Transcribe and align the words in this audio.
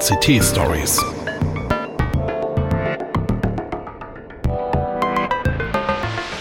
ICT 0.00 0.40
Stories. 0.44 1.04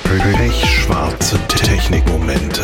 Pechschwarze 0.03 1.39
Technikmomente. 1.47 2.61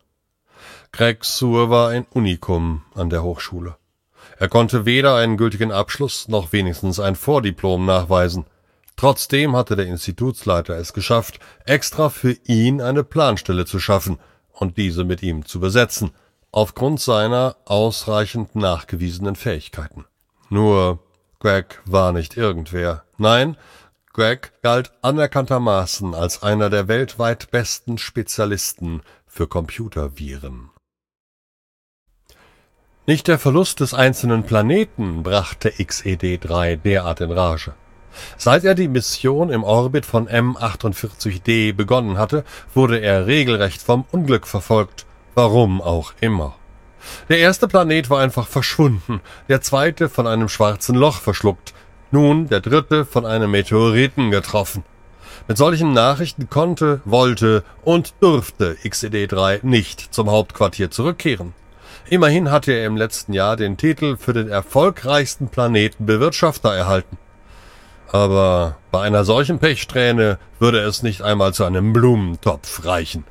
Greg 0.93 1.25
Suhr 1.25 1.69
war 1.69 1.89
ein 1.89 2.07
Unikum 2.13 2.85
an 2.95 3.11
der 3.11 3.25
Hochschule. 3.25 3.77
Er 4.39 4.49
konnte 4.49 4.85
weder 4.85 5.17
einen 5.17 5.37
gültigen 5.37 5.73
Abschluss 5.73 6.29
noch 6.29 6.53
wenigstens 6.53 7.01
ein 7.01 7.17
Vordiplom 7.17 7.87
nachweisen. 7.87 8.45
Trotzdem 8.97 9.57
hatte 9.57 9.77
der 9.77 9.87
Institutsleiter 9.87 10.77
es 10.77 10.93
geschafft, 10.93 11.41
extra 11.67 12.09
für 12.11 12.37
ihn 12.45 12.81
eine 12.81 13.05
Planstelle 13.05 13.67
zu 13.67 13.81
schaffen 13.81 14.19
und 14.53 14.77
diese 14.77 15.05
mit 15.05 15.23
ihm 15.23 15.45
zu 15.45 15.61
besetzen, 15.61 16.13
aufgrund 16.53 17.01
seiner 17.01 17.57
ausreichend 17.65 18.55
nachgewiesenen 18.55 19.35
Fähigkeiten. 19.35 20.05
Nur 20.49 21.01
Greg 21.41 21.83
war 21.85 22.13
nicht 22.13 22.37
irgendwer. 22.37 23.05
Nein, 23.19 23.57
Greg 24.13 24.53
galt 24.63 24.93
anerkanntermaßen 25.03 26.15
als 26.15 26.45
einer 26.45 26.71
der 26.71 26.87
weltweit 26.87 27.51
besten 27.51 27.99
Spezialisten 27.99 29.03
für 29.27 29.49
Computerviren. 29.49 30.71
Nicht 33.07 33.27
der 33.27 33.39
Verlust 33.39 33.81
des 33.81 33.93
einzelnen 33.93 34.45
Planeten 34.45 35.25
brachte 35.25 35.71
XED-3 35.71 36.77
derart 36.77 37.21
in 37.21 37.33
Rage. 37.33 37.75
Seit 38.37 38.65
er 38.65 38.75
die 38.75 38.89
Mission 38.89 39.51
im 39.51 39.65
Orbit 39.65 40.07
von 40.07 40.29
M48D 40.29 41.75
begonnen 41.75 42.19
hatte, 42.19 42.45
wurde 42.75 42.99
er 42.99 43.27
regelrecht 43.27 43.83
vom 43.83 44.05
Unglück 44.11 44.47
verfolgt, 44.47 45.07
warum 45.35 45.81
auch 45.81 46.13
immer. 46.21 46.55
Der 47.29 47.39
erste 47.39 47.69
Planet 47.69 48.11
war 48.11 48.21
einfach 48.21 48.47
verschwunden, 48.47 49.21
der 49.49 49.61
zweite 49.61 50.09
von 50.09 50.27
einem 50.27 50.49
schwarzen 50.49 50.95
Loch 50.95 51.21
verschluckt, 51.21 51.75
nun 52.11 52.49
der 52.49 52.61
dritte 52.61 53.05
von 53.05 53.27
einem 53.27 53.51
Meteoriten 53.51 54.31
getroffen. 54.31 54.85
Mit 55.47 55.59
solchen 55.59 55.93
Nachrichten 55.93 56.49
konnte, 56.49 57.03
wollte 57.05 57.65
und 57.83 58.15
durfte 58.21 58.77
XED-3 58.85 59.61
nicht 59.63 60.15
zum 60.15 60.31
Hauptquartier 60.31 60.91
zurückkehren. 60.91 61.53
Immerhin 62.09 62.51
hatte 62.51 62.73
er 62.73 62.87
im 62.87 62.97
letzten 62.97 63.33
Jahr 63.33 63.57
den 63.57 63.77
Titel 63.77 64.17
für 64.17 64.33
den 64.33 64.49
erfolgreichsten 64.49 65.49
Planetenbewirtschafter 65.49 66.75
erhalten. 66.75 67.19
Aber 68.15 68.77
bei 68.93 69.03
einer 69.03 69.25
solchen 69.25 69.59
Pechsträhne 69.59 70.39
würde 70.61 70.79
es 70.79 71.03
nicht 71.03 71.23
einmal 71.23 71.53
zu 71.53 71.65
einem 71.65 71.93
Blumentopf 71.93 72.85
reichen. 72.85 73.25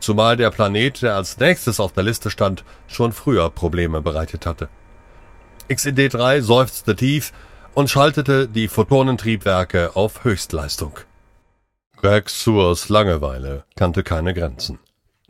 Zumal 0.00 0.38
der 0.38 0.50
Planet, 0.50 1.02
der 1.02 1.16
als 1.16 1.36
nächstes 1.36 1.78
auf 1.78 1.92
der 1.92 2.04
Liste 2.04 2.30
stand, 2.30 2.64
schon 2.86 3.12
früher 3.12 3.50
Probleme 3.50 4.00
bereitet 4.00 4.46
hatte. 4.46 4.70
XED3 5.68 6.40
seufzte 6.40 6.96
tief 6.96 7.34
und 7.74 7.90
schaltete 7.90 8.48
die 8.48 8.68
Photonentriebwerke 8.68 9.96
auf 9.96 10.24
Höchstleistung. 10.24 10.98
Greg 11.98 12.30
Sewers 12.30 12.88
Langeweile 12.88 13.64
kannte 13.76 14.02
keine 14.02 14.32
Grenzen. 14.32 14.78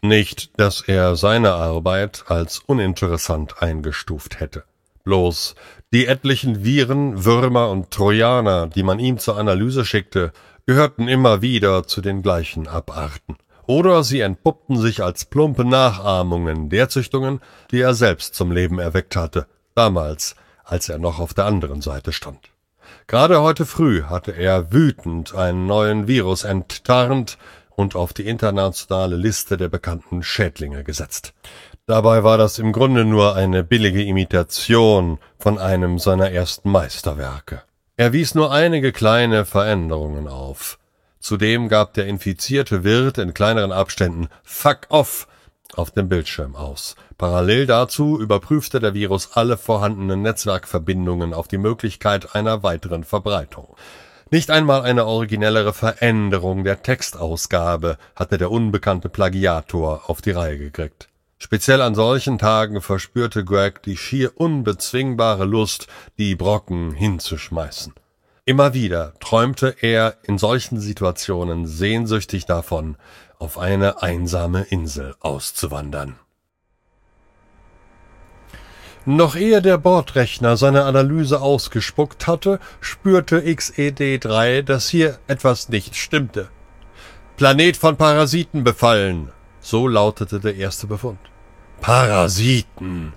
Nicht, 0.00 0.60
dass 0.60 0.80
er 0.80 1.16
seine 1.16 1.54
Arbeit 1.54 2.26
als 2.28 2.60
uninteressant 2.60 3.60
eingestuft 3.64 4.38
hätte. 4.38 4.62
Bloß 5.02 5.56
die 5.92 6.06
etlichen 6.06 6.64
Viren, 6.64 7.24
Würmer 7.24 7.70
und 7.70 7.90
Trojaner, 7.90 8.66
die 8.66 8.82
man 8.82 8.98
ihm 8.98 9.18
zur 9.18 9.36
Analyse 9.36 9.84
schickte, 9.84 10.32
gehörten 10.66 11.06
immer 11.06 11.42
wieder 11.42 11.86
zu 11.86 12.00
den 12.00 12.22
gleichen 12.22 12.66
Abarten. 12.66 13.36
Oder 13.66 14.02
sie 14.02 14.20
entpuppten 14.20 14.78
sich 14.78 15.02
als 15.02 15.26
plumpe 15.26 15.64
Nachahmungen 15.64 16.70
der 16.70 16.88
Züchtungen, 16.88 17.40
die 17.70 17.80
er 17.80 17.94
selbst 17.94 18.34
zum 18.34 18.52
Leben 18.52 18.78
erweckt 18.78 19.16
hatte, 19.16 19.46
damals, 19.74 20.34
als 20.64 20.88
er 20.88 20.98
noch 20.98 21.18
auf 21.18 21.34
der 21.34 21.44
anderen 21.44 21.82
Seite 21.82 22.12
stand. 22.12 22.50
Gerade 23.06 23.42
heute 23.42 23.66
früh 23.66 24.02
hatte 24.04 24.32
er 24.32 24.72
wütend 24.72 25.34
einen 25.34 25.66
neuen 25.66 26.08
Virus 26.08 26.44
enttarnt 26.44 27.38
und 27.70 27.94
auf 27.96 28.12
die 28.12 28.26
internationale 28.26 29.16
Liste 29.16 29.56
der 29.56 29.68
bekannten 29.68 30.22
Schädlinge 30.22 30.84
gesetzt. 30.84 31.34
Dabei 31.86 32.22
war 32.22 32.38
das 32.38 32.60
im 32.60 32.72
Grunde 32.72 33.04
nur 33.04 33.34
eine 33.34 33.64
billige 33.64 34.04
Imitation 34.04 35.18
von 35.36 35.58
einem 35.58 35.98
seiner 35.98 36.30
ersten 36.30 36.70
Meisterwerke. 36.70 37.62
Er 37.96 38.12
wies 38.12 38.34
nur 38.36 38.52
einige 38.52 38.92
kleine 38.92 39.44
Veränderungen 39.44 40.28
auf. 40.28 40.78
Zudem 41.18 41.68
gab 41.68 41.94
der 41.94 42.06
infizierte 42.06 42.84
Wirt 42.84 43.18
in 43.18 43.34
kleineren 43.34 43.72
Abständen 43.72 44.28
Fuck 44.44 44.86
off 44.90 45.26
auf 45.74 45.90
dem 45.90 46.08
Bildschirm 46.08 46.54
aus. 46.54 46.94
Parallel 47.18 47.66
dazu 47.66 48.20
überprüfte 48.20 48.78
der 48.78 48.94
Virus 48.94 49.30
alle 49.34 49.56
vorhandenen 49.56 50.22
Netzwerkverbindungen 50.22 51.34
auf 51.34 51.48
die 51.48 51.58
Möglichkeit 51.58 52.34
einer 52.34 52.62
weiteren 52.62 53.04
Verbreitung. 53.04 53.74
Nicht 54.30 54.50
einmal 54.50 54.82
eine 54.82 55.06
originellere 55.06 55.72
Veränderung 55.72 56.64
der 56.64 56.82
Textausgabe 56.82 57.98
hatte 58.16 58.38
der 58.38 58.50
unbekannte 58.50 59.08
Plagiator 59.08 60.08
auf 60.08 60.22
die 60.22 60.30
Reihe 60.30 60.58
gekriegt. 60.58 61.08
Speziell 61.42 61.82
an 61.82 61.96
solchen 61.96 62.38
Tagen 62.38 62.80
verspürte 62.80 63.44
Greg 63.44 63.82
die 63.82 63.96
schier 63.96 64.30
unbezwingbare 64.36 65.44
Lust, 65.44 65.88
die 66.16 66.36
Brocken 66.36 66.92
hinzuschmeißen. 66.92 67.94
Immer 68.44 68.74
wieder 68.74 69.14
träumte 69.18 69.74
er 69.80 70.18
in 70.22 70.38
solchen 70.38 70.78
Situationen 70.78 71.66
sehnsüchtig 71.66 72.46
davon, 72.46 72.96
auf 73.40 73.58
eine 73.58 74.02
einsame 74.02 74.62
Insel 74.70 75.16
auszuwandern. 75.18 76.14
Noch 79.04 79.34
ehe 79.34 79.60
der 79.60 79.78
Bordrechner 79.78 80.56
seine 80.56 80.84
Analyse 80.84 81.40
ausgespuckt 81.40 82.28
hatte, 82.28 82.60
spürte 82.80 83.40
XED3, 83.40 84.62
dass 84.62 84.88
hier 84.88 85.18
etwas 85.26 85.70
nicht 85.70 85.96
stimmte. 85.96 86.50
Planet 87.36 87.76
von 87.76 87.96
Parasiten 87.96 88.62
befallen, 88.62 89.32
so 89.60 89.88
lautete 89.88 90.38
der 90.38 90.54
erste 90.54 90.86
Befund. 90.86 91.31
Parasiten! 91.82 93.12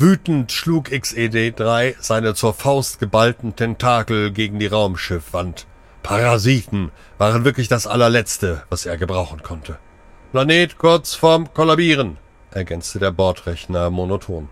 Wütend 0.00 0.50
schlug 0.50 0.88
XED3 0.88 1.94
seine 2.00 2.34
zur 2.34 2.54
Faust 2.54 2.98
geballten 2.98 3.54
Tentakel 3.54 4.32
gegen 4.32 4.58
die 4.58 4.66
Raumschiffwand. 4.66 5.68
Parasiten 6.02 6.90
waren 7.18 7.44
wirklich 7.44 7.68
das 7.68 7.86
allerletzte, 7.86 8.64
was 8.68 8.84
er 8.84 8.96
gebrauchen 8.96 9.44
konnte. 9.44 9.78
Planet 10.32 10.76
kurz 10.76 11.14
vorm 11.14 11.54
Kollabieren, 11.54 12.16
ergänzte 12.50 12.98
der 12.98 13.12
Bordrechner 13.12 13.90
monoton. 13.90 14.48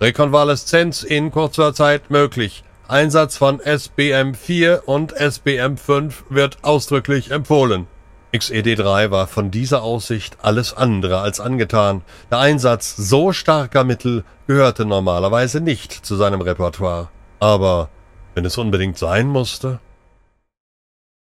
Rekonvaleszenz 0.00 1.02
in 1.02 1.30
kurzer 1.30 1.74
Zeit 1.74 2.10
möglich. 2.10 2.64
Einsatz 2.88 3.36
von 3.36 3.60
SBM 3.60 4.34
4 4.34 4.84
und 4.86 5.12
SBM 5.12 5.76
5 5.76 6.24
wird 6.30 6.64
ausdrücklich 6.64 7.30
empfohlen. 7.30 7.88
XED3 8.32 9.10
war 9.10 9.26
von 9.26 9.50
dieser 9.50 9.82
Aussicht 9.82 10.38
alles 10.40 10.72
andere 10.72 11.20
als 11.20 11.38
angetan. 11.38 12.00
Der 12.30 12.38
Einsatz 12.38 12.96
so 12.96 13.32
starker 13.32 13.84
Mittel 13.84 14.24
gehörte 14.46 14.86
normalerweise 14.86 15.60
nicht 15.60 15.92
zu 15.92 16.16
seinem 16.16 16.40
Repertoire. 16.40 17.08
Aber 17.40 17.90
wenn 18.34 18.46
es 18.46 18.56
unbedingt 18.56 18.96
sein 18.96 19.28
musste. 19.28 19.80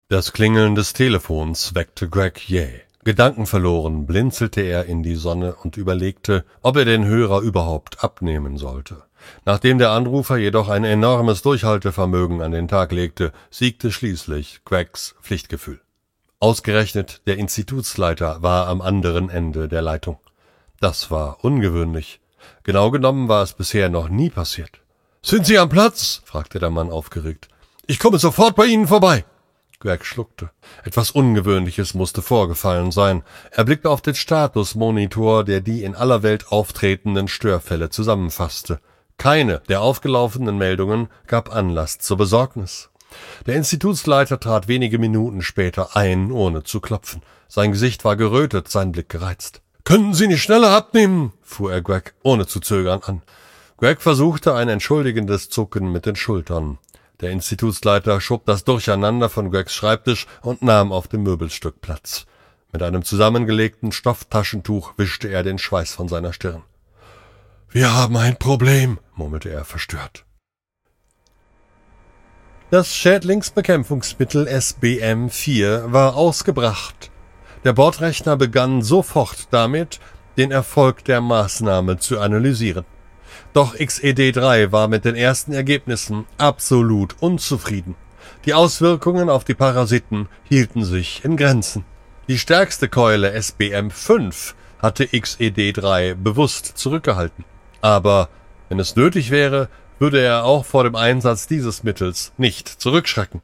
Das 0.07 0.31
Klingeln 0.31 0.75
des 0.75 0.93
Telefons 0.93 1.75
weckte 1.75 2.07
Greg 2.07 2.49
jäh. 2.49 2.81
Gedankenverloren 3.03 4.05
blinzelte 4.05 4.61
er 4.61 4.85
in 4.85 5.03
die 5.03 5.15
Sonne 5.15 5.55
und 5.55 5.75
überlegte, 5.75 6.45
ob 6.61 6.77
er 6.77 6.85
den 6.85 7.03
Hörer 7.03 7.41
überhaupt 7.41 8.01
abnehmen 8.01 8.57
sollte. 8.57 9.03
Nachdem 9.43 9.77
der 9.77 9.91
Anrufer 9.91 10.37
jedoch 10.37 10.69
ein 10.69 10.85
enormes 10.85 11.41
Durchhaltevermögen 11.41 12.41
an 12.41 12.51
den 12.51 12.69
Tag 12.69 12.93
legte, 12.93 13.33
siegte 13.49 13.91
schließlich 13.91 14.61
Gregs 14.63 15.15
Pflichtgefühl. 15.21 15.82
Ausgerechnet 16.43 17.21
der 17.25 17.37
Institutsleiter 17.37 18.43
war 18.43 18.67
am 18.67 18.81
anderen 18.81 19.29
Ende 19.29 19.69
der 19.69 19.81
Leitung. 19.81 20.17
Das 20.81 21.09
war 21.09 21.37
ungewöhnlich. 21.41 22.19
Genau 22.63 22.91
genommen 22.91 23.29
war 23.29 23.43
es 23.43 23.53
bisher 23.53 23.87
noch 23.87 24.09
nie 24.09 24.29
passiert. 24.29 24.81
Sind 25.21 25.45
Sie 25.45 25.57
am 25.57 25.69
Platz? 25.69 26.21
fragte 26.25 26.59
der 26.59 26.69
Mann 26.69 26.91
aufgeregt. 26.91 27.47
Ich 27.87 27.97
komme 27.97 28.19
sofort 28.19 28.57
bei 28.57 28.65
Ihnen 28.65 28.89
vorbei. 28.89 29.23
Greg 29.79 30.03
schluckte. 30.03 30.49
Etwas 30.83 31.11
Ungewöhnliches 31.11 31.93
musste 31.93 32.21
vorgefallen 32.21 32.91
sein. 32.91 33.23
Er 33.51 33.63
blickte 33.63 33.89
auf 33.89 34.01
den 34.01 34.15
Statusmonitor, 34.15 35.45
der 35.45 35.61
die 35.61 35.85
in 35.85 35.95
aller 35.95 36.23
Welt 36.23 36.51
auftretenden 36.51 37.29
Störfälle 37.29 37.89
zusammenfasste. 37.89 38.81
Keine 39.17 39.61
der 39.69 39.79
aufgelaufenen 39.79 40.57
Meldungen 40.57 41.07
gab 41.25 41.55
Anlass 41.55 41.99
zur 41.99 42.17
Besorgnis. 42.17 42.89
Der 43.45 43.55
Institutsleiter 43.55 44.39
trat 44.39 44.67
wenige 44.67 44.99
Minuten 44.99 45.41
später 45.41 45.95
ein, 45.95 46.31
ohne 46.31 46.63
zu 46.63 46.79
klopfen. 46.79 47.21
Sein 47.47 47.71
Gesicht 47.71 48.05
war 48.05 48.15
gerötet, 48.15 48.69
sein 48.69 48.91
Blick 48.91 49.09
gereizt. 49.09 49.61
Könnten 49.83 50.13
Sie 50.13 50.27
nicht 50.27 50.41
schneller 50.41 50.69
abnehmen? 50.69 51.33
fuhr 51.41 51.73
er 51.73 51.81
Greg 51.81 52.13
ohne 52.23 52.47
zu 52.47 52.59
zögern 52.59 53.01
an. 53.03 53.21
Greg 53.77 54.01
versuchte 54.01 54.53
ein 54.55 54.69
entschuldigendes 54.69 55.49
Zucken 55.49 55.91
mit 55.91 56.05
den 56.05 56.15
Schultern. 56.15 56.77
Der 57.19 57.31
Institutsleiter 57.31 58.19
schob 58.21 58.45
das 58.45 58.63
Durcheinander 58.63 59.29
von 59.29 59.51
Gregs 59.51 59.73
Schreibtisch 59.73 60.25
und 60.41 60.61
nahm 60.61 60.91
auf 60.91 61.07
dem 61.07 61.23
Möbelstück 61.23 61.81
Platz. 61.81 62.25
Mit 62.71 62.81
einem 62.81 63.03
zusammengelegten 63.03 63.91
Stofftaschentuch 63.91 64.93
wischte 64.97 65.27
er 65.27 65.43
den 65.43 65.59
Schweiß 65.59 65.93
von 65.93 66.07
seiner 66.07 66.33
Stirn. 66.33 66.63
Wir 67.69 67.93
haben 67.93 68.17
ein 68.17 68.37
Problem, 68.37 68.99
murmelte 69.15 69.49
er 69.49 69.63
verstört. 69.63 70.25
Das 72.73 72.95
Schädlingsbekämpfungsmittel 72.95 74.47
SBM-4 74.47 75.91
war 75.91 76.15
ausgebracht. 76.15 77.11
Der 77.63 77.73
Bordrechner 77.73 78.35
begann 78.35 78.81
sofort 78.81 79.47
damit, 79.51 79.99
den 80.37 80.49
Erfolg 80.49 81.05
der 81.05 81.21
Maßnahme 81.21 81.99
zu 81.99 82.19
analysieren. 82.19 82.83
Doch 83.53 83.75
XED3 83.75 84.71
war 84.71 84.87
mit 84.87 85.05
den 85.05 85.13
ersten 85.13 85.53
Ergebnissen 85.53 86.25
absolut 86.39 87.15
unzufrieden. 87.19 87.93
Die 88.45 88.55
Auswirkungen 88.55 89.29
auf 89.29 89.43
die 89.43 89.53
Parasiten 89.53 90.27
hielten 90.43 90.83
sich 90.83 91.23
in 91.23 91.37
Grenzen. 91.37 91.85
Die 92.27 92.39
stärkste 92.39 92.89
Keule 92.89 93.37
SBM5 93.37 94.55
hatte 94.79 95.03
XED3 95.03 96.15
bewusst 96.15 96.75
zurückgehalten. 96.75 97.45
Aber 97.81 98.29
wenn 98.69 98.79
es 98.79 98.95
nötig 98.95 99.29
wäre, 99.29 99.69
würde 99.99 100.19
er 100.21 100.45
auch 100.45 100.65
vor 100.65 100.83
dem 100.83 100.95
Einsatz 100.95 101.47
dieses 101.47 101.83
Mittels 101.83 102.33
nicht 102.37 102.67
zurückschrecken. 102.67 103.41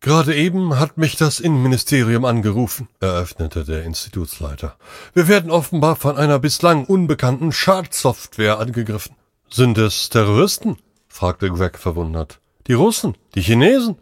Gerade 0.00 0.36
eben 0.36 0.78
hat 0.78 0.96
mich 0.96 1.16
das 1.16 1.40
Innenministerium 1.40 2.24
angerufen, 2.24 2.88
eröffnete 3.00 3.64
der 3.64 3.82
Institutsleiter. 3.82 4.76
Wir 5.12 5.26
werden 5.26 5.50
offenbar 5.50 5.96
von 5.96 6.16
einer 6.16 6.38
bislang 6.38 6.84
unbekannten 6.84 7.50
Schadsoftware 7.50 8.58
angegriffen. 8.60 9.16
Sind 9.50 9.76
es 9.76 10.08
Terroristen? 10.08 10.76
fragte 11.08 11.50
Greg 11.50 11.78
verwundert. 11.78 12.40
Die 12.68 12.74
Russen? 12.74 13.16
Die 13.34 13.40
Chinesen? 13.42 13.96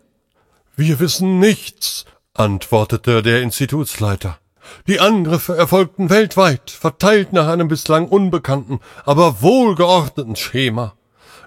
Wir 0.76 1.00
wissen 1.00 1.38
nichts, 1.38 2.04
antwortete 2.34 3.22
der 3.22 3.40
Institutsleiter. 3.40 4.38
Die 4.86 5.00
Angriffe 5.00 5.56
erfolgten 5.56 6.10
weltweit, 6.10 6.70
verteilt 6.70 7.32
nach 7.32 7.48
einem 7.48 7.68
bislang 7.68 8.08
unbekannten, 8.08 8.80
aber 9.04 9.42
wohlgeordneten 9.42 10.36
Schema. 10.36 10.94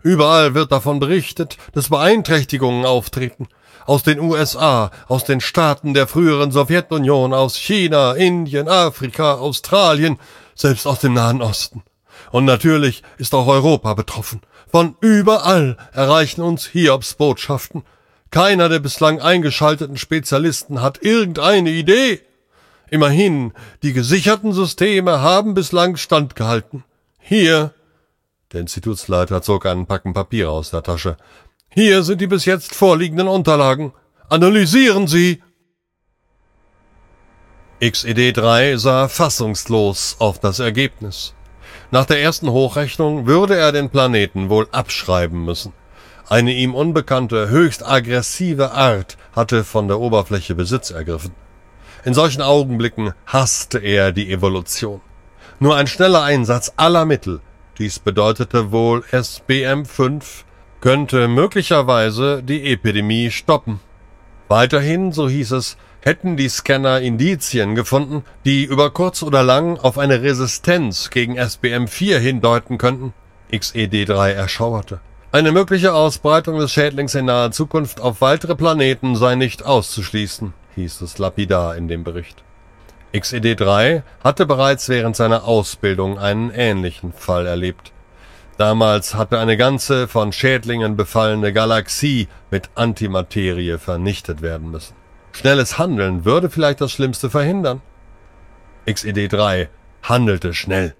Überall 0.03 0.53
wird 0.53 0.71
davon 0.71 0.99
berichtet, 0.99 1.57
dass 1.73 1.89
Beeinträchtigungen 1.89 2.85
auftreten. 2.85 3.47
Aus 3.85 4.03
den 4.03 4.19
USA, 4.19 4.91
aus 5.07 5.23
den 5.23 5.41
Staaten 5.41 5.93
der 5.93 6.07
früheren 6.07 6.51
Sowjetunion, 6.51 7.33
aus 7.33 7.57
China, 7.57 8.13
Indien, 8.13 8.67
Afrika, 8.67 9.33
Australien, 9.33 10.17
selbst 10.55 10.85
aus 10.85 10.99
dem 10.99 11.13
Nahen 11.13 11.41
Osten. 11.41 11.83
Und 12.31 12.45
natürlich 12.45 13.03
ist 13.17 13.33
auch 13.33 13.47
Europa 13.47 13.93
betroffen. 13.93 14.41
Von 14.71 14.95
überall 15.01 15.77
erreichen 15.93 16.41
uns 16.41 16.67
Hiobs 16.67 17.15
Botschaften. 17.15 17.83
Keiner 18.29 18.69
der 18.69 18.79
bislang 18.79 19.19
eingeschalteten 19.19 19.97
Spezialisten 19.97 20.81
hat 20.81 21.01
irgendeine 21.01 21.71
Idee. 21.71 22.21
Immerhin, 22.91 23.53
die 23.83 23.93
gesicherten 23.93 24.53
Systeme 24.53 25.21
haben 25.21 25.53
bislang 25.53 25.95
standgehalten. 25.95 26.83
Hier, 27.19 27.73
der 28.51 28.61
Institutsleiter 28.61 29.41
zog 29.41 29.65
einen 29.65 29.85
Packen 29.85 30.13
Papier 30.13 30.49
aus 30.49 30.71
der 30.71 30.81
Tasche. 30.81 31.17
Hier 31.69 32.01
sind 32.03 32.19
die 32.19 32.27
bis 32.27 32.45
jetzt 32.45 32.73
vorliegenden 32.73 33.27
Unterlagen. 33.27 33.93
Analysieren 34.27 35.07
Sie! 35.07 35.41
XED3 37.79 38.77
sah 38.77 39.07
fassungslos 39.07 40.17
auf 40.19 40.39
das 40.39 40.59
Ergebnis. 40.59 41.33
Nach 41.91 42.05
der 42.05 42.21
ersten 42.21 42.49
Hochrechnung 42.49 43.25
würde 43.27 43.55
er 43.55 43.71
den 43.71 43.89
Planeten 43.89 44.49
wohl 44.49 44.67
abschreiben 44.71 45.45
müssen. 45.45 45.73
Eine 46.27 46.53
ihm 46.53 46.75
unbekannte, 46.75 47.49
höchst 47.49 47.85
aggressive 47.87 48.71
Art 48.71 49.17
hatte 49.33 49.63
von 49.63 49.87
der 49.87 49.99
Oberfläche 49.99 50.55
Besitz 50.55 50.91
ergriffen. 50.91 51.31
In 52.05 52.13
solchen 52.13 52.41
Augenblicken 52.41 53.13
hasste 53.25 53.79
er 53.79 54.11
die 54.11 54.31
Evolution. 54.31 55.01
Nur 55.59 55.75
ein 55.75 55.87
schneller 55.87 56.23
Einsatz 56.23 56.71
aller 56.77 57.05
Mittel, 57.05 57.41
dies 57.77 57.99
bedeutete 57.99 58.71
wohl 58.71 59.03
SBM 59.11 59.85
5, 59.85 60.45
könnte 60.81 61.27
möglicherweise 61.27 62.41
die 62.43 62.71
Epidemie 62.71 63.31
stoppen. 63.31 63.79
Weiterhin, 64.47 65.11
so 65.11 65.27
hieß 65.29 65.51
es, 65.51 65.77
hätten 66.01 66.37
die 66.37 66.49
Scanner 66.49 67.01
Indizien 67.01 67.75
gefunden, 67.75 68.23
die 68.45 68.63
über 68.63 68.91
kurz 68.91 69.21
oder 69.21 69.43
lang 69.43 69.77
auf 69.77 69.97
eine 69.97 70.21
Resistenz 70.21 71.09
gegen 71.09 71.35
SBM 71.35 71.87
4 71.87 72.19
hindeuten 72.19 72.77
könnten. 72.77 73.13
XED3 73.51 74.31
erschauerte. 74.31 75.01
Eine 75.31 75.51
mögliche 75.51 75.93
Ausbreitung 75.93 76.57
des 76.57 76.71
Schädlings 76.71 77.15
in 77.15 77.25
naher 77.25 77.51
Zukunft 77.51 77.99
auf 77.99 78.21
weitere 78.21 78.55
Planeten 78.55 79.15
sei 79.15 79.35
nicht 79.35 79.65
auszuschließen 79.65 80.53
hieß 80.75 81.01
es 81.01 81.17
lapidar 81.17 81.75
in 81.75 81.87
dem 81.87 82.03
Bericht. 82.03 82.43
XED3 83.13 84.03
hatte 84.23 84.45
bereits 84.45 84.87
während 84.89 85.15
seiner 85.15 85.45
Ausbildung 85.45 86.19
einen 86.19 86.51
ähnlichen 86.51 87.11
Fall 87.11 87.47
erlebt. 87.47 87.91
Damals 88.57 89.15
hatte 89.15 89.39
eine 89.39 89.57
ganze 89.57 90.07
von 90.07 90.31
Schädlingen 90.31 90.95
befallene 90.95 91.53
Galaxie 91.53 92.27
mit 92.51 92.69
Antimaterie 92.75 93.77
vernichtet 93.77 94.41
werden 94.41 94.69
müssen. 94.69 94.95
Schnelles 95.31 95.77
Handeln 95.77 96.25
würde 96.25 96.49
vielleicht 96.49 96.81
das 96.81 96.91
Schlimmste 96.91 97.29
verhindern. 97.29 97.81
XED3 98.85 99.69
handelte 100.03 100.53
schnell. 100.53 100.95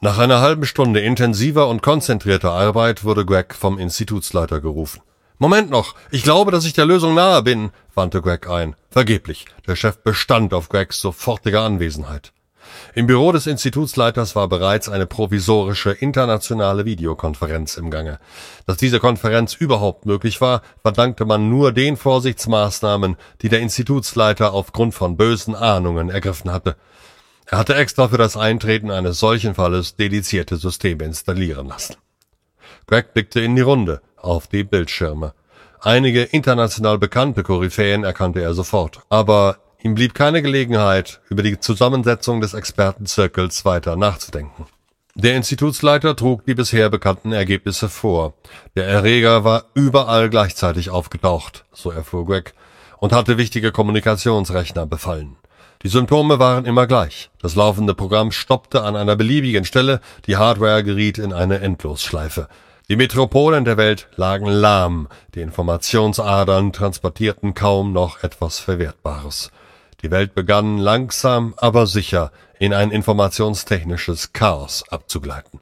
Nach 0.00 0.18
einer 0.18 0.40
halben 0.40 0.66
Stunde 0.66 1.00
intensiver 1.00 1.68
und 1.68 1.82
konzentrierter 1.82 2.52
Arbeit 2.52 3.02
wurde 3.02 3.24
Greg 3.24 3.54
vom 3.54 3.78
Institutsleiter 3.78 4.60
gerufen. 4.60 5.00
Moment 5.38 5.70
noch, 5.70 5.94
ich 6.10 6.22
glaube, 6.22 6.50
dass 6.50 6.64
ich 6.64 6.72
der 6.72 6.86
Lösung 6.86 7.14
nahe 7.14 7.42
bin, 7.42 7.70
wandte 7.94 8.22
Greg 8.22 8.48
ein. 8.48 8.74
Vergeblich, 8.88 9.44
der 9.66 9.76
Chef 9.76 9.98
bestand 9.98 10.54
auf 10.54 10.70
Gregs 10.70 10.98
sofortige 11.00 11.60
Anwesenheit. 11.60 12.32
Im 12.94 13.06
Büro 13.06 13.32
des 13.32 13.46
Institutsleiters 13.46 14.34
war 14.34 14.48
bereits 14.48 14.88
eine 14.88 15.06
provisorische 15.06 15.92
internationale 15.92 16.86
Videokonferenz 16.86 17.76
im 17.76 17.90
Gange. 17.90 18.18
Dass 18.66 18.78
diese 18.78 18.98
Konferenz 18.98 19.54
überhaupt 19.54 20.06
möglich 20.06 20.40
war, 20.40 20.62
verdankte 20.80 21.26
man 21.26 21.50
nur 21.50 21.72
den 21.72 21.98
Vorsichtsmaßnahmen, 21.98 23.16
die 23.42 23.50
der 23.50 23.60
Institutsleiter 23.60 24.54
aufgrund 24.54 24.94
von 24.94 25.18
bösen 25.18 25.54
Ahnungen 25.54 26.08
ergriffen 26.08 26.50
hatte. 26.50 26.76
Er 27.44 27.58
hatte 27.58 27.74
extra 27.74 28.08
für 28.08 28.18
das 28.18 28.38
Eintreten 28.38 28.90
eines 28.90 29.20
solchen 29.20 29.54
Falles 29.54 29.96
dedizierte 29.96 30.56
Systeme 30.56 31.04
installieren 31.04 31.68
lassen. 31.68 31.96
Greg 32.86 33.12
blickte 33.12 33.40
in 33.40 33.54
die 33.54 33.62
Runde 33.62 34.00
auf 34.16 34.46
die 34.46 34.64
Bildschirme. 34.64 35.34
Einige 35.80 36.22
international 36.22 36.98
bekannte 36.98 37.42
Koryphäen 37.42 38.04
erkannte 38.04 38.40
er 38.40 38.54
sofort, 38.54 39.00
aber 39.08 39.58
ihm 39.82 39.94
blieb 39.94 40.14
keine 40.14 40.42
Gelegenheit, 40.42 41.20
über 41.28 41.42
die 41.42 41.60
Zusammensetzung 41.60 42.40
des 42.40 42.54
Expertenzirkels 42.54 43.64
weiter 43.64 43.96
nachzudenken. 43.96 44.66
Der 45.14 45.34
Institutsleiter 45.34 46.14
trug 46.14 46.44
die 46.44 46.54
bisher 46.54 46.90
bekannten 46.90 47.32
Ergebnisse 47.32 47.88
vor. 47.88 48.34
Der 48.74 48.86
Erreger 48.86 49.44
war 49.44 49.64
überall 49.72 50.28
gleichzeitig 50.28 50.90
aufgetaucht, 50.90 51.64
so 51.72 51.90
erfuhr 51.90 52.26
Greg, 52.26 52.52
und 52.98 53.12
hatte 53.12 53.38
wichtige 53.38 53.72
Kommunikationsrechner 53.72 54.84
befallen. 54.84 55.36
Die 55.82 55.88
Symptome 55.88 56.38
waren 56.38 56.64
immer 56.64 56.86
gleich. 56.86 57.30
Das 57.40 57.54
laufende 57.54 57.94
Programm 57.94 58.32
stoppte 58.32 58.82
an 58.82 58.96
einer 58.96 59.16
beliebigen 59.16 59.64
Stelle, 59.64 60.00
die 60.26 60.36
Hardware 60.36 60.82
geriet 60.82 61.16
in 61.16 61.32
eine 61.32 61.60
Endlosschleife. 61.60 62.48
Die 62.88 62.94
Metropolen 62.94 63.64
der 63.64 63.78
Welt 63.78 64.06
lagen 64.14 64.46
lahm, 64.46 65.08
die 65.34 65.40
Informationsadern 65.40 66.72
transportierten 66.72 67.52
kaum 67.52 67.92
noch 67.92 68.22
etwas 68.22 68.60
Verwertbares. 68.60 69.50
Die 70.02 70.12
Welt 70.12 70.36
begann 70.36 70.78
langsam, 70.78 71.54
aber 71.56 71.88
sicher 71.88 72.30
in 72.60 72.72
ein 72.72 72.92
informationstechnisches 72.92 74.32
Chaos 74.32 74.84
abzugleiten. 74.88 75.58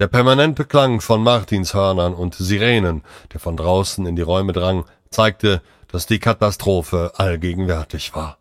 Der 0.00 0.08
permanente 0.08 0.66
Klang 0.66 1.00
von 1.00 1.22
Martinshörnern 1.22 2.12
und 2.12 2.34
Sirenen, 2.34 3.04
der 3.32 3.40
von 3.40 3.56
draußen 3.56 4.04
in 4.04 4.14
die 4.14 4.20
Räume 4.20 4.52
drang, 4.52 4.84
zeigte, 5.08 5.62
dass 5.88 6.04
die 6.04 6.18
Katastrophe 6.18 7.12
allgegenwärtig 7.16 8.14
war. 8.14 8.36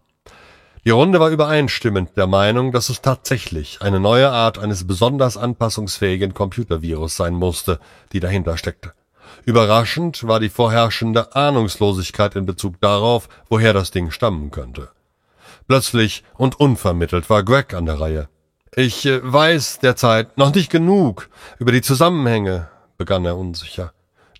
Die 0.85 0.91
Runde 0.91 1.19
war 1.19 1.31
übereinstimmend 1.31 2.15
der 2.15 2.27
Meinung, 2.27 2.71
dass 2.71 2.89
es 2.89 3.01
tatsächlich 3.01 3.81
eine 3.81 3.99
neue 3.99 4.29
Art 4.29 4.59
eines 4.59 4.85
besonders 4.85 5.35
anpassungsfähigen 5.35 6.35
Computervirus 6.35 7.15
sein 7.15 7.33
musste, 7.33 7.79
die 8.13 8.19
dahinter 8.19 8.55
steckte. 8.55 8.93
Überraschend 9.45 10.27
war 10.27 10.39
die 10.39 10.49
vorherrschende 10.49 11.35
Ahnungslosigkeit 11.35 12.35
in 12.35 12.45
Bezug 12.45 12.79
darauf, 12.81 13.29
woher 13.49 13.73
das 13.73 13.89
Ding 13.89 14.11
stammen 14.11 14.51
könnte. 14.51 14.89
Plötzlich 15.67 16.23
und 16.35 16.59
unvermittelt 16.59 17.31
war 17.31 17.41
Greg 17.41 17.73
an 17.73 17.87
der 17.87 17.99
Reihe. 17.99 18.29
Ich 18.75 19.07
äh, 19.07 19.21
weiß 19.23 19.79
derzeit 19.79 20.37
noch 20.37 20.53
nicht 20.53 20.69
genug 20.69 21.29
über 21.57 21.71
die 21.71 21.81
Zusammenhänge, 21.81 22.69
begann 22.99 23.25
er 23.25 23.37
unsicher. 23.37 23.91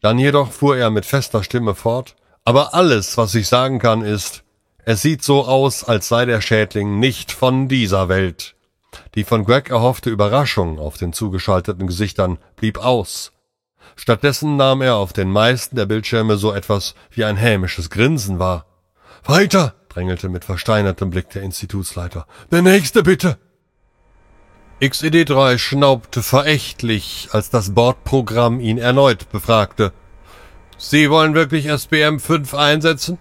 Dann 0.01 0.19
jedoch 0.19 0.51
fuhr 0.51 0.77
er 0.77 0.91
mit 0.91 1.05
fester 1.05 1.43
Stimme 1.43 1.73
fort. 1.73 2.15
Aber 2.43 2.75
alles, 2.75 3.17
was 3.17 3.33
ich 3.33 3.47
sagen 3.47 3.79
kann, 3.79 4.03
ist, 4.03 4.44
es 4.85 5.01
sieht 5.01 5.23
so 5.23 5.45
aus, 5.45 5.83
als 5.83 6.07
sei 6.07 6.25
der 6.25 6.41
Schädling 6.41 6.99
nicht 6.99 7.31
von 7.31 7.67
dieser 7.67 8.07
Welt. 8.07 8.55
Die 9.15 9.23
von 9.23 9.43
Greg 9.43 9.69
erhoffte 9.69 10.09
Überraschung 10.09 10.79
auf 10.79 10.97
den 10.97 11.11
zugeschalteten 11.11 11.87
Gesichtern 11.87 12.37
blieb 12.55 12.77
aus. 12.77 13.31
Stattdessen 13.95 14.57
nahm 14.57 14.81
er 14.81 14.95
auf 14.95 15.11
den 15.11 15.29
meisten 15.29 15.75
der 15.75 15.85
Bildschirme 15.85 16.37
so 16.37 16.53
etwas 16.53 16.95
wie 17.11 17.23
ein 17.23 17.35
hämisches 17.35 17.89
Grinsen 17.89 18.39
wahr. 18.39 18.65
Weiter! 19.23 19.73
drängelte 19.89 20.29
mit 20.29 20.45
versteinertem 20.45 21.09
Blick 21.09 21.29
der 21.29 21.41
Institutsleiter. 21.41 22.27
Der 22.51 22.61
nächste 22.61 23.01
bitte! 23.01 23.37
XED3 24.81 25.57
schnaubte 25.57 26.21
verächtlich, 26.21 27.29
als 27.31 27.49
das 27.49 27.73
Bordprogramm 27.73 28.59
ihn 28.59 28.77
erneut 28.77 29.31
befragte. 29.31 29.93
Sie 30.77 31.09
wollen 31.09 31.33
wirklich 31.33 31.67
SBM 31.67 32.19
5 32.19 32.53
einsetzen? 32.53 33.17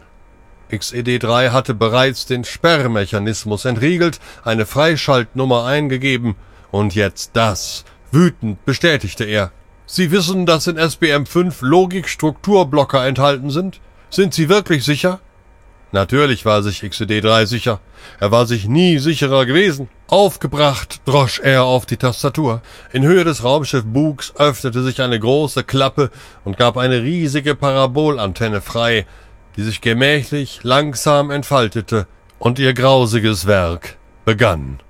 XED3 0.70 1.50
hatte 1.50 1.74
bereits 1.74 2.26
den 2.26 2.44
Sperrmechanismus 2.44 3.64
entriegelt, 3.64 4.20
eine 4.44 4.66
Freischaltnummer 4.66 5.64
eingegeben, 5.64 6.36
und 6.70 6.94
jetzt 6.94 7.30
das. 7.34 7.84
Wütend 8.10 8.64
bestätigte 8.64 9.24
er. 9.24 9.52
Sie 9.86 10.10
wissen, 10.10 10.46
dass 10.46 10.66
in 10.66 10.76
SBM 10.76 11.26
5 11.26 11.62
Logik-Strukturblocker 11.62 13.06
enthalten 13.06 13.50
sind? 13.50 13.80
Sind 14.10 14.34
Sie 14.34 14.48
wirklich 14.48 14.84
sicher? 14.84 15.20
Natürlich 15.92 16.44
war 16.44 16.64
sich 16.64 16.82
XED3 16.82 17.46
sicher. 17.46 17.80
Er 18.18 18.32
war 18.32 18.46
sich 18.46 18.66
nie 18.66 18.98
sicherer 18.98 19.46
gewesen. 19.46 19.88
Aufgebracht 20.08 21.00
drosch 21.04 21.38
er 21.38 21.62
auf 21.62 21.86
die 21.86 21.96
Tastatur. 21.96 22.62
In 22.92 23.04
Höhe 23.04 23.22
des 23.22 23.44
Raumschiff 23.44 23.84
Bugs 23.84 24.32
öffnete 24.36 24.82
sich 24.82 25.00
eine 25.00 25.20
große 25.20 25.62
Klappe 25.62 26.10
und 26.44 26.56
gab 26.56 26.76
eine 26.76 27.02
riesige 27.02 27.54
Parabolantenne 27.54 28.60
frei, 28.60 29.06
die 29.56 29.62
sich 29.62 29.80
gemächlich 29.80 30.60
langsam 30.62 31.30
entfaltete 31.30 32.06
und 32.38 32.58
ihr 32.58 32.74
grausiges 32.74 33.46
Werk 33.46 33.96
begann. 34.24 34.80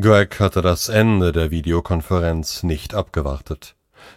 Greg 0.00 0.38
hatte 0.38 0.62
das 0.62 0.88
Ende 0.88 1.32
der 1.32 1.50
Videokonferenz 1.50 2.62
nicht 2.62 2.94
abgewartet. 2.94 3.74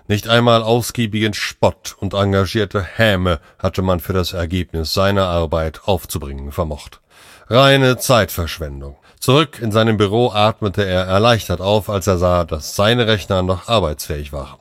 Nicht 0.07 0.27
einmal 0.27 0.61
ausgiebigen 0.61 1.33
Spott 1.33 1.95
und 1.99 2.13
engagierte 2.13 2.83
Häme 2.83 3.39
hatte 3.57 3.81
man 3.81 3.99
für 3.99 4.13
das 4.13 4.33
Ergebnis 4.33 4.93
seiner 4.93 5.25
Arbeit 5.25 5.81
aufzubringen 5.85 6.51
vermocht. 6.51 7.01
Reine 7.49 7.97
Zeitverschwendung. 7.97 8.97
Zurück 9.19 9.59
in 9.61 9.71
seinem 9.71 9.97
Büro 9.97 10.31
atmete 10.31 10.85
er 10.85 11.05
erleichtert 11.05 11.61
auf, 11.61 11.89
als 11.89 12.07
er 12.07 12.17
sah, 12.17 12.43
dass 12.43 12.75
seine 12.75 13.07
Rechner 13.07 13.41
noch 13.41 13.67
arbeitsfähig 13.67 14.31
waren. 14.31 14.59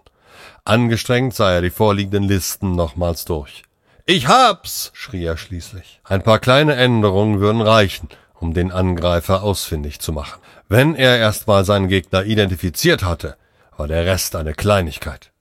Angestrengt 0.64 1.34
sah 1.34 1.52
er 1.52 1.62
die 1.62 1.70
vorliegenden 1.70 2.24
Listen 2.24 2.76
nochmals 2.76 3.24
durch. 3.24 3.62
Ich 4.06 4.28
hab's! 4.28 4.90
schrie 4.94 5.24
er 5.24 5.36
schließlich. 5.36 6.00
Ein 6.04 6.22
paar 6.22 6.38
kleine 6.38 6.74
Änderungen 6.74 7.40
würden 7.40 7.60
reichen, 7.60 8.08
um 8.34 8.54
den 8.54 8.72
Angreifer 8.72 9.42
ausfindig 9.42 10.00
zu 10.00 10.12
machen. 10.12 10.40
Wenn 10.68 10.94
er 10.94 11.18
erstmal 11.18 11.64
seinen 11.64 11.88
Gegner 11.88 12.24
identifiziert 12.24 13.02
hatte, 13.02 13.36
war 13.76 13.88
der 13.88 14.06
Rest 14.06 14.36
eine 14.36 14.54
Kleinigkeit. 14.54 15.32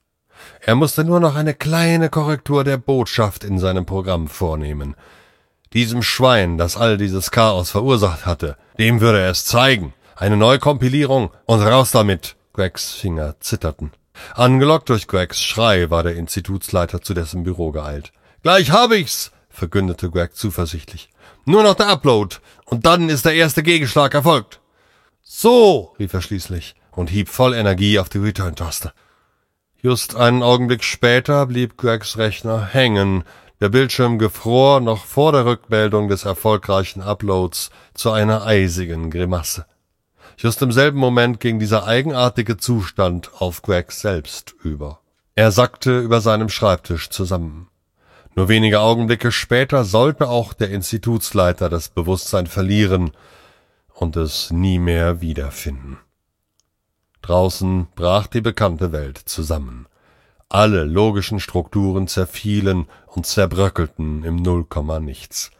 Er 0.60 0.74
musste 0.74 1.04
nur 1.04 1.20
noch 1.20 1.36
eine 1.36 1.54
kleine 1.54 2.08
Korrektur 2.08 2.64
der 2.64 2.76
Botschaft 2.76 3.44
in 3.44 3.58
seinem 3.58 3.86
Programm 3.86 4.28
vornehmen. 4.28 4.94
Diesem 5.72 6.02
Schwein, 6.02 6.58
das 6.58 6.76
all 6.76 6.96
dieses 6.96 7.30
Chaos 7.30 7.70
verursacht 7.70 8.26
hatte, 8.26 8.56
dem 8.78 9.00
würde 9.00 9.20
er 9.20 9.30
es 9.30 9.44
zeigen. 9.44 9.94
Eine 10.16 10.36
Neukompilierung 10.36 11.30
und 11.46 11.60
raus 11.60 11.92
damit. 11.92 12.36
Gregs 12.52 12.92
Finger 12.92 13.36
zitterten. 13.40 13.92
Angelockt 14.34 14.88
durch 14.88 15.06
Gregs 15.06 15.40
Schrei 15.40 15.88
war 15.90 16.02
der 16.02 16.16
Institutsleiter 16.16 17.00
zu 17.00 17.14
dessen 17.14 17.44
Büro 17.44 17.70
geeilt. 17.70 18.12
Gleich 18.42 18.70
hab 18.70 18.92
ich's, 18.92 19.32
verkündete 19.50 20.10
Greg 20.10 20.34
zuversichtlich. 20.34 21.10
Nur 21.44 21.62
noch 21.62 21.74
der 21.74 21.88
Upload, 21.88 22.36
und 22.64 22.86
dann 22.86 23.08
ist 23.08 23.24
der 23.24 23.34
erste 23.34 23.62
Gegenschlag 23.62 24.14
erfolgt. 24.14 24.60
So, 25.22 25.94
rief 25.98 26.14
er 26.14 26.22
schließlich 26.22 26.74
und 26.92 27.10
hieb 27.10 27.28
voll 27.28 27.54
Energie 27.54 27.98
auf 27.98 28.08
die 28.08 28.18
Return-Taste. 28.18 28.92
Just 29.82 30.16
einen 30.16 30.42
Augenblick 30.42 30.84
später 30.84 31.46
blieb 31.46 31.78
Gregs 31.78 32.18
Rechner 32.18 32.66
hängen. 32.66 33.24
Der 33.60 33.70
Bildschirm 33.70 34.18
gefror 34.18 34.80
noch 34.80 35.06
vor 35.06 35.32
der 35.32 35.46
Rückmeldung 35.46 36.08
des 36.08 36.24
erfolgreichen 36.24 37.00
Uploads 37.00 37.70
zu 37.94 38.10
einer 38.10 38.44
eisigen 38.44 39.10
Grimasse. 39.10 39.66
Just 40.36 40.60
im 40.62 40.72
selben 40.72 40.98
Moment 40.98 41.40
ging 41.40 41.58
dieser 41.58 41.86
eigenartige 41.86 42.56
Zustand 42.56 43.30
auf 43.38 43.62
Greg 43.62 43.92
selbst 43.92 44.54
über. 44.62 45.00
Er 45.34 45.50
sackte 45.52 45.98
über 46.00 46.20
seinem 46.20 46.48
Schreibtisch 46.48 47.08
zusammen. 47.08 47.69
Nur 48.40 48.48
wenige 48.48 48.80
Augenblicke 48.80 49.32
später 49.32 49.84
sollte 49.84 50.30
auch 50.30 50.54
der 50.54 50.70
Institutsleiter 50.70 51.68
das 51.68 51.90
Bewusstsein 51.90 52.46
verlieren 52.46 53.10
und 53.92 54.16
es 54.16 54.50
nie 54.50 54.78
mehr 54.78 55.20
wiederfinden. 55.20 55.98
Draußen 57.20 57.88
brach 57.94 58.28
die 58.28 58.40
bekannte 58.40 58.92
Welt 58.92 59.18
zusammen. 59.18 59.88
Alle 60.48 60.84
logischen 60.84 61.38
Strukturen 61.38 62.08
zerfielen 62.08 62.86
und 63.08 63.26
zerbröckelten 63.26 64.24
im 64.24 64.36
Nullkomma-Nichts. 64.36 65.50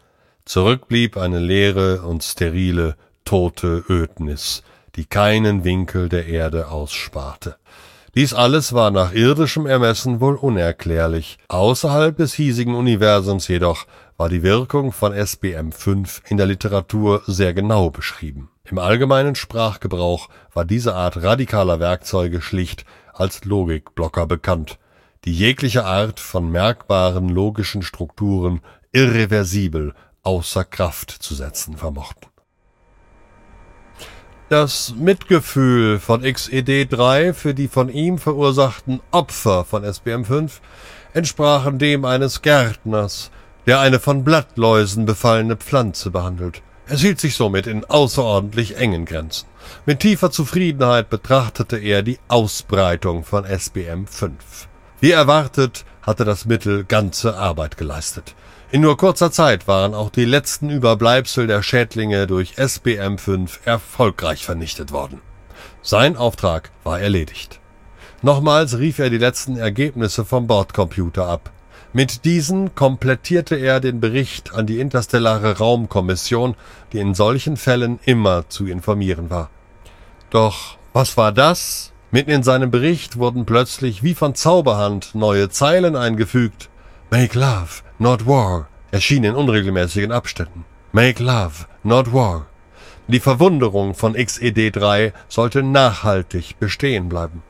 Zurück 0.46 0.88
blieb 0.88 1.18
eine 1.18 1.38
leere 1.38 2.00
und 2.00 2.24
sterile, 2.24 2.96
tote 3.26 3.84
Ödnis, 3.90 4.62
die 4.96 5.04
keinen 5.04 5.64
Winkel 5.64 6.08
der 6.08 6.28
Erde 6.28 6.68
aussparte. 6.68 7.56
Dies 8.16 8.34
alles 8.34 8.72
war 8.72 8.90
nach 8.90 9.12
irdischem 9.12 9.66
Ermessen 9.66 10.20
wohl 10.20 10.34
unerklärlich. 10.34 11.38
Außerhalb 11.46 12.16
des 12.16 12.34
hiesigen 12.34 12.74
Universums 12.74 13.46
jedoch 13.46 13.86
war 14.16 14.28
die 14.28 14.42
Wirkung 14.42 14.90
von 14.90 15.12
SBM 15.14 15.70
5 15.70 16.22
in 16.26 16.36
der 16.36 16.46
Literatur 16.46 17.22
sehr 17.28 17.54
genau 17.54 17.90
beschrieben. 17.90 18.50
Im 18.64 18.78
allgemeinen 18.78 19.36
Sprachgebrauch 19.36 20.28
war 20.52 20.64
diese 20.64 20.96
Art 20.96 21.22
radikaler 21.22 21.78
Werkzeuge 21.78 22.40
schlicht 22.40 22.84
als 23.12 23.44
Logikblocker 23.44 24.26
bekannt, 24.26 24.80
die 25.24 25.32
jegliche 25.32 25.84
Art 25.84 26.18
von 26.18 26.50
merkbaren 26.50 27.28
logischen 27.28 27.82
Strukturen 27.82 28.60
irreversibel 28.90 29.94
außer 30.22 30.64
Kraft 30.64 31.10
zu 31.10 31.36
setzen 31.36 31.76
vermochten. 31.76 32.29
Das 34.50 34.96
Mitgefühl 34.98 36.00
von 36.00 36.24
XED3 36.24 37.34
für 37.34 37.54
die 37.54 37.68
von 37.68 37.88
ihm 37.88 38.18
verursachten 38.18 38.98
Opfer 39.12 39.64
von 39.64 39.84
SBM5 39.84 40.50
entsprachen 41.14 41.78
dem 41.78 42.04
eines 42.04 42.42
Gärtners, 42.42 43.30
der 43.68 43.78
eine 43.78 44.00
von 44.00 44.24
Blattläusen 44.24 45.06
befallene 45.06 45.54
Pflanze 45.54 46.10
behandelt. 46.10 46.62
Es 46.88 47.00
hielt 47.00 47.20
sich 47.20 47.36
somit 47.36 47.68
in 47.68 47.84
außerordentlich 47.84 48.76
engen 48.76 49.04
Grenzen. 49.04 49.46
Mit 49.86 50.00
tiefer 50.00 50.32
Zufriedenheit 50.32 51.10
betrachtete 51.10 51.78
er 51.78 52.02
die 52.02 52.18
Ausbreitung 52.26 53.22
von 53.22 53.44
SBM5. 53.44 54.32
Wie 54.98 55.12
erwartet 55.12 55.84
hatte 56.02 56.24
das 56.24 56.46
Mittel 56.46 56.82
ganze 56.82 57.36
Arbeit 57.36 57.76
geleistet. 57.76 58.34
In 58.72 58.82
nur 58.82 58.96
kurzer 58.96 59.32
Zeit 59.32 59.66
waren 59.66 59.94
auch 59.94 60.10
die 60.10 60.24
letzten 60.24 60.70
Überbleibsel 60.70 61.48
der 61.48 61.60
Schädlinge 61.60 62.28
durch 62.28 62.54
SBM5 62.54 63.58
erfolgreich 63.64 64.44
vernichtet 64.44 64.92
worden. 64.92 65.20
Sein 65.82 66.16
Auftrag 66.16 66.70
war 66.84 67.00
erledigt. 67.00 67.58
Nochmals 68.22 68.78
rief 68.78 69.00
er 69.00 69.10
die 69.10 69.18
letzten 69.18 69.56
Ergebnisse 69.56 70.24
vom 70.24 70.46
Bordcomputer 70.46 71.26
ab. 71.26 71.50
Mit 71.92 72.24
diesen 72.24 72.76
komplettierte 72.76 73.56
er 73.56 73.80
den 73.80 73.98
Bericht 73.98 74.54
an 74.54 74.66
die 74.66 74.78
interstellare 74.78 75.58
Raumkommission, 75.58 76.54
die 76.92 77.00
in 77.00 77.14
solchen 77.14 77.56
Fällen 77.56 77.98
immer 78.04 78.48
zu 78.48 78.66
informieren 78.66 79.30
war. 79.30 79.50
Doch 80.30 80.76
was 80.92 81.16
war 81.16 81.32
das? 81.32 81.90
Mitten 82.12 82.30
in 82.30 82.44
seinem 82.44 82.70
Bericht 82.70 83.16
wurden 83.16 83.46
plötzlich 83.46 84.04
wie 84.04 84.14
von 84.14 84.36
Zauberhand 84.36 85.16
neue 85.16 85.48
Zeilen 85.50 85.96
eingefügt. 85.96 86.68
Make 87.12 87.36
love, 87.36 87.82
not 87.98 88.24
war, 88.24 88.68
erschien 88.92 89.24
in 89.24 89.34
unregelmäßigen 89.34 90.12
Abständen. 90.12 90.64
Make 90.92 91.20
love, 91.20 91.66
not 91.82 92.12
war. 92.12 92.46
Die 93.08 93.18
Verwunderung 93.18 93.94
von 93.94 94.14
XED3 94.14 95.12
sollte 95.26 95.64
nachhaltig 95.64 96.60
bestehen 96.60 97.08
bleiben. 97.08 97.42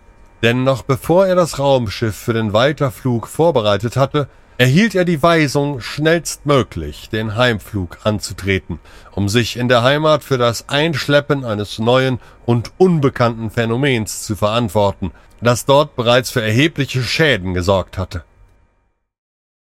Denn 0.43 0.65
noch 0.65 0.81
bevor 0.81 1.27
er 1.27 1.35
das 1.35 1.59
Raumschiff 1.59 2.17
für 2.17 2.33
den 2.33 2.55
Weiterflug 2.55 3.27
vorbereitet 3.27 3.97
hatte, 3.97 4.31
erhielt 4.57 4.95
er 4.95 5.05
die 5.05 5.23
Weisung, 5.23 5.83
schnellstmöglich 5.83 7.11
den 7.11 7.37
Heimflug 7.37 7.99
anzutreten, 8.05 8.79
um 9.13 9.29
sich 9.29 9.59
in 9.59 9.69
der 9.69 9.83
Heimat 9.83 10.25
für 10.25 10.39
das 10.39 10.71
Einschleppen 10.71 11.45
eines 11.45 11.79
neuen 11.79 12.19
und 12.47 12.73
unbekannten 12.79 13.51
Phänomens 13.51 14.23
zu 14.23 14.37
verantworten, 14.37 15.13
das 15.43 15.67
dort 15.67 15.97
bereits 15.97 16.31
für 16.31 16.41
erhebliche 16.41 17.03
Schäden 17.03 17.53
gesorgt 17.53 17.99
hatte. 17.99 18.25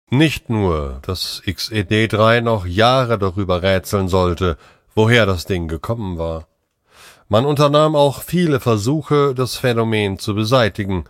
Nicht 0.10 0.50
nur, 0.50 1.00
dass 1.02 1.42
XED3 1.46 2.40
noch 2.40 2.66
Jahre 2.66 3.20
darüber 3.20 3.62
rätseln 3.62 4.08
sollte, 4.08 4.58
woher 4.96 5.26
das 5.26 5.46
Ding 5.46 5.68
gekommen 5.68 6.18
war. 6.18 6.48
Man 7.28 7.46
unternahm 7.46 7.94
auch 7.96 8.24
viele 8.24 8.62
Versuche, 8.62 9.36
das 9.36 9.58
Phänomen 9.58 10.18
zu 10.18 10.34
beseitigen, 10.34 11.04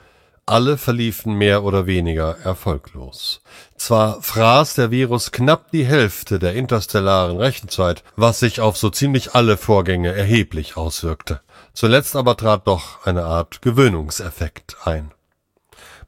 alle 0.47 0.77
verliefen 0.77 1.33
mehr 1.35 1.63
oder 1.63 1.85
weniger 1.85 2.37
erfolglos. 2.39 3.41
Zwar 3.75 4.21
fraß 4.23 4.75
der 4.75 4.89
Virus 4.89 5.31
knapp 5.31 5.69
die 5.71 5.85
Hälfte 5.85 6.39
der 6.39 6.55
interstellaren 6.55 7.37
Rechenzeit, 7.37 8.03
was 8.15 8.39
sich 8.39 8.61
auf 8.61 8.77
so 8.77 8.89
ziemlich 8.89 9.35
alle 9.35 9.57
Vorgänge 9.57 10.13
erheblich 10.13 10.75
auswirkte. 10.75 11.41
Zuletzt 11.73 12.15
aber 12.15 12.35
trat 12.35 12.65
doch 12.65 13.05
eine 13.05 13.25
Art 13.25 13.61
Gewöhnungseffekt 13.61 14.77
ein. 14.85 15.11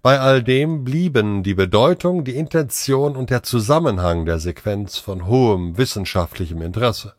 Bei 0.01 0.19
all 0.21 0.41
dem 0.41 0.85
blieben 0.85 1.43
die 1.43 1.53
Bedeutung, 1.53 2.23
die 2.23 2.37
Intention 2.37 3.17
und 3.17 3.29
der 3.29 3.43
Zusammenhang 3.43 4.25
der 4.25 4.39
Sequenz 4.39 4.97
von 4.97 5.25
hohem 5.27 5.77
wissenschaftlichem 5.77 6.61
Interesse. 6.61 7.15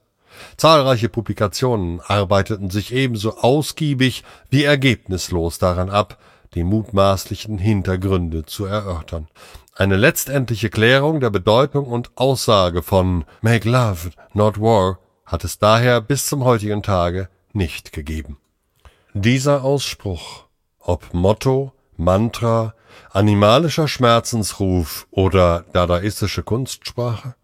Zahlreiche 0.57 1.11
Publikationen 1.11 2.01
arbeiteten 2.01 2.71
sich 2.71 2.95
ebenso 2.95 3.37
ausgiebig 3.37 4.25
wie 4.49 4.65
ergebnislos 4.65 5.59
daran 5.59 5.91
ab, 5.91 6.19
die 6.55 6.65
mutmaßlichen 6.65 7.59
Hintergründe 7.59 8.47
zu 8.47 8.65
erörtern. 8.65 9.29
Eine 9.75 9.97
letztendliche 9.97 10.71
Klärung 10.71 11.21
der 11.21 11.31
Bedeutung 11.31 11.87
und 11.87 12.11
Aussage 12.15 12.83
von 12.83 13.25
Make 13.43 13.69
Love, 13.69 14.11
not 14.33 14.59
War 14.59 14.99
hat 15.27 15.45
es 15.45 15.59
daher 15.59 16.01
bis 16.01 16.27
zum 16.27 16.45
heutigen 16.45 16.83
Tage 16.83 17.29
nicht 17.53 17.93
gegeben. 17.93 18.39
Dieser 19.13 19.65
Ausspruch, 19.65 20.47
ob 20.79 21.13
Motto, 21.13 21.73
Mantra, 22.01 22.75
animalischer 23.11 23.87
Schmerzensruf 23.87 25.07
oder 25.11 25.65
dadaistische 25.73 26.43
Kunstsprache? 26.43 27.35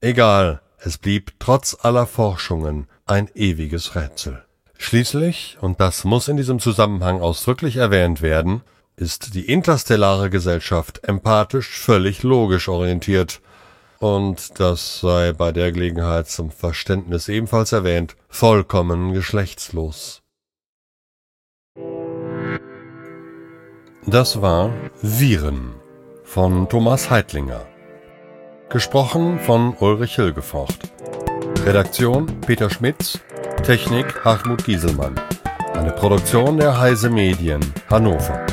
Egal, 0.00 0.60
es 0.78 0.98
blieb 0.98 1.32
trotz 1.38 1.76
aller 1.82 2.06
Forschungen 2.06 2.86
ein 3.06 3.28
ewiges 3.34 3.94
Rätsel. 3.94 4.44
Schließlich, 4.78 5.58
und 5.60 5.80
das 5.80 6.04
muss 6.04 6.28
in 6.28 6.36
diesem 6.36 6.58
Zusammenhang 6.58 7.20
ausdrücklich 7.20 7.76
erwähnt 7.76 8.22
werden, 8.22 8.62
ist 8.96 9.34
die 9.34 9.46
interstellare 9.46 10.30
Gesellschaft 10.30 11.04
empathisch 11.04 11.78
völlig 11.78 12.22
logisch 12.22 12.68
orientiert, 12.68 13.40
und 13.98 14.58
das 14.58 15.00
sei 15.00 15.32
bei 15.32 15.52
der 15.52 15.70
Gelegenheit 15.70 16.28
zum 16.28 16.50
Verständnis 16.50 17.28
ebenfalls 17.28 17.72
erwähnt, 17.72 18.16
vollkommen 18.28 19.12
geschlechtslos. 19.12 20.21
Das 24.06 24.42
war 24.42 24.70
Viren 25.00 25.76
von 26.24 26.68
Thomas 26.68 27.08
Heitlinger. 27.08 27.66
Gesprochen 28.68 29.38
von 29.38 29.76
Ulrich 29.78 30.16
Hilgefort. 30.16 30.76
Redaktion 31.64 32.26
Peter 32.40 32.68
Schmitz. 32.68 33.20
Technik 33.62 34.24
Hartmut 34.24 34.64
Gieselmann. 34.64 35.20
Eine 35.74 35.92
Produktion 35.92 36.56
der 36.56 36.80
Heise 36.80 37.10
Medien 37.10 37.60
Hannover. 37.88 38.44